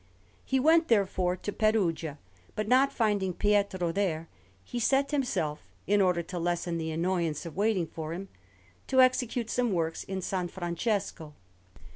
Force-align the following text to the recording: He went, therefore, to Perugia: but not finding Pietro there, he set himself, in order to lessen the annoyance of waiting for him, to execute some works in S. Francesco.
He 0.43 0.59
went, 0.59 0.87
therefore, 0.87 1.35
to 1.35 1.51
Perugia: 1.51 2.17
but 2.55 2.67
not 2.67 2.91
finding 2.91 3.33
Pietro 3.35 3.91
there, 3.91 4.29
he 4.63 4.79
set 4.79 5.11
himself, 5.11 5.61
in 5.85 6.01
order 6.01 6.23
to 6.23 6.39
lessen 6.39 6.79
the 6.79 6.89
annoyance 6.89 7.45
of 7.45 7.55
waiting 7.55 7.85
for 7.85 8.11
him, 8.11 8.27
to 8.87 8.99
execute 8.99 9.51
some 9.51 9.71
works 9.71 10.03
in 10.03 10.17
S. 10.17 10.33
Francesco. 10.49 11.35